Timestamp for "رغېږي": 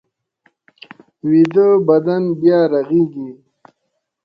2.71-3.29